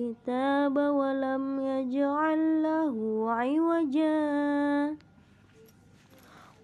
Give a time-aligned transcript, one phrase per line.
[0.00, 2.96] الكتاب ولم يجعل له
[3.28, 4.96] عوجا.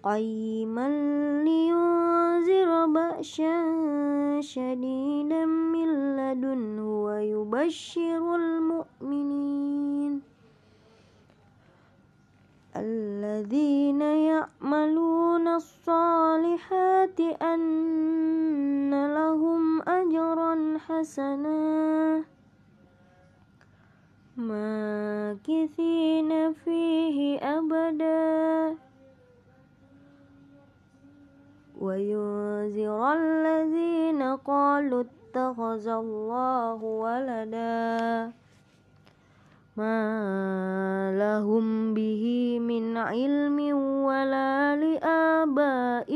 [0.03, 0.87] قيما
[1.43, 3.55] لينذر بأسا
[4.41, 10.21] شديدا من لدنه ويبشر المؤمنين
[12.77, 21.76] الذين يعملون الصالحات أن لهم أجرا حسنا.
[24.37, 28.75] ماكثين فيه أبدا.
[31.81, 38.31] وينذر الذين قالوا اتخذ الله ولدا.
[39.77, 43.59] ما لهم به من علم
[44.05, 46.06] ولا لآبائهم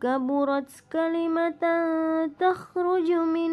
[0.00, 1.62] كبرت كلمة
[2.38, 3.52] تخرج من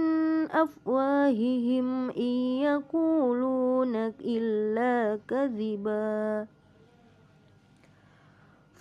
[0.51, 6.47] أفواههم إن يقولون إلا كذبا.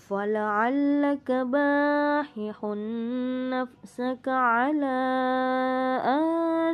[0.08, 2.58] فلعلك باحح
[3.52, 5.00] نفسك على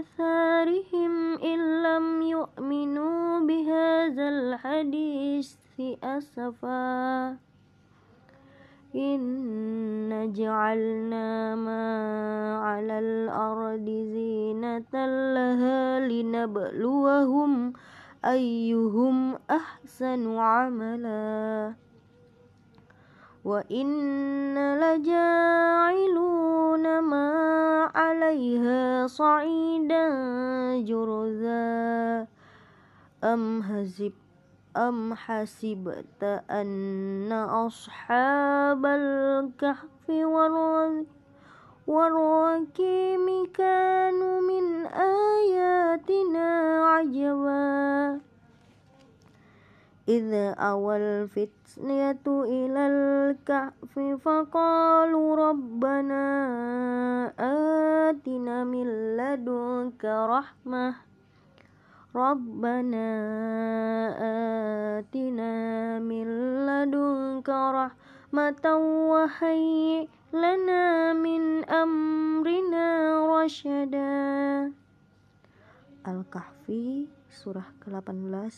[0.01, 5.55] آثارهم إن لم يؤمنوا بهذا الحديث
[6.05, 7.50] أسفا.
[8.95, 11.85] إن جعلنا ما
[12.59, 17.73] على الأرض زينة لها لنبلوهم
[18.25, 21.75] أيهم أحسن عملا
[23.45, 26.21] وإن لجاعلون
[26.99, 27.31] ما
[27.95, 30.09] عليها صعيدا
[30.83, 32.27] جرذا
[33.25, 34.30] أم هزبت
[34.77, 40.11] أم حسبت أن أصحاب الكهف
[41.87, 46.49] والرقيم كانوا من آياتنا
[46.87, 48.21] عجبا.
[50.09, 56.23] إذ أوى الفتنة إلى الكهف فقالوا ربنا
[58.11, 60.95] آتنا من لدنك رحمة.
[62.16, 63.10] ربنا
[64.96, 65.54] آتنا
[66.00, 66.26] من
[66.64, 68.66] لدنك رحمة
[69.12, 70.84] وهيئ لنا
[71.14, 72.88] من أمرنا
[73.28, 74.16] رشدا
[76.06, 78.54] Al-Kahfi surah ke-18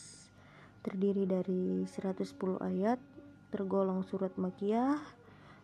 [0.85, 2.99] terdiri dari 110 ayat
[3.49, 4.99] tergolong surat Makiyah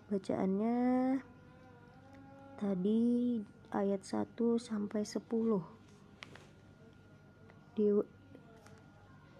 [0.08, 1.20] bacaannya
[2.58, 3.38] tadi
[3.70, 5.77] ayat 1 sampai 10
[7.78, 7.94] di,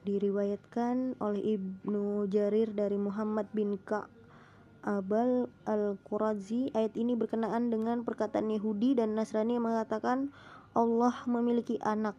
[0.07, 8.95] diriwayatkan oleh Ibnu Jarir dari Muhammad bin Ka'abal Al-Qurazi ayat ini berkenaan dengan perkataan Yahudi
[8.95, 10.31] dan Nasrani yang mengatakan
[10.79, 12.15] Allah memiliki anak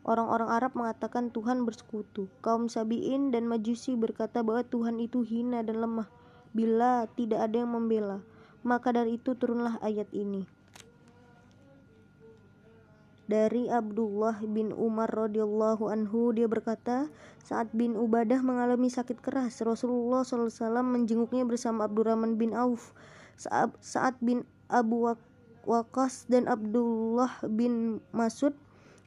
[0.00, 2.32] Orang-orang Arab mengatakan Tuhan bersekutu.
[2.40, 6.08] Kaum Sabi'in dan Majusi berkata bahwa Tuhan itu hina dan lemah
[6.56, 8.24] bila tidak ada yang membela.
[8.64, 10.48] Maka dari itu turunlah ayat ini
[13.30, 17.06] dari Abdullah bin Umar radhiyallahu anhu dia berkata
[17.46, 20.50] saat bin Ubadah mengalami sakit keras Rasulullah SAW
[20.82, 22.90] menjenguknya bersama Abdurrahman bin Auf.
[23.38, 25.06] Saat, bin Abu
[25.62, 28.52] Waqas dan Abdullah bin Masud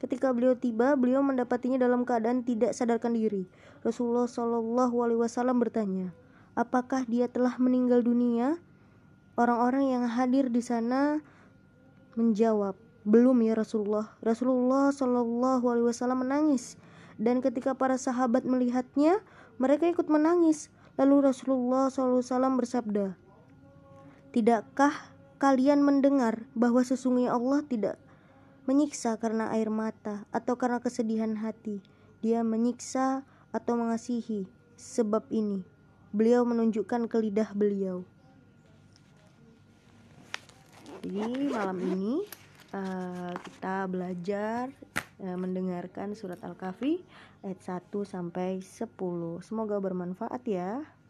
[0.00, 3.44] ketika beliau tiba beliau mendapatinya dalam keadaan tidak sadarkan diri.
[3.84, 6.16] Rasulullah SAW bertanya
[6.56, 8.56] apakah dia telah meninggal dunia?
[9.34, 11.18] Orang-orang yang hadir di sana
[12.14, 14.16] menjawab belum ya Rasulullah.
[14.24, 16.80] Rasulullah Shallallahu Alaihi Wasallam menangis
[17.14, 19.22] dan ketika para sahabat melihatnya,
[19.58, 20.70] mereka ikut menangis.
[20.98, 22.22] Lalu Rasulullah SAW
[22.58, 23.18] bersabda,
[24.34, 24.94] Tidakkah
[25.38, 27.96] kalian mendengar bahwa sesungguhnya Allah tidak
[28.66, 31.82] menyiksa karena air mata atau karena kesedihan hati.
[32.22, 33.22] Dia menyiksa
[33.54, 34.50] atau mengasihi.
[34.74, 35.62] Sebab ini,
[36.10, 38.02] beliau menunjukkan ke lidah beliau.
[41.04, 42.26] Jadi malam ini
[43.94, 44.74] belajar
[45.22, 46.98] uh, mendengarkan surat Al-Kahfi
[47.46, 48.90] ayat 1 sampai 10.
[49.46, 50.82] Semoga bermanfaat ya.